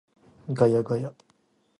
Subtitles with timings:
[0.51, 1.13] ガヤガヤ